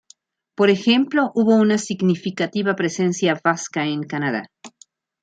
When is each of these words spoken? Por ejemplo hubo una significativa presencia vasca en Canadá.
Por 0.55 0.71
ejemplo 0.71 1.31
hubo 1.35 1.53
una 1.57 1.77
significativa 1.77 2.75
presencia 2.75 3.39
vasca 3.43 3.85
en 3.85 4.01
Canadá. 4.01 4.49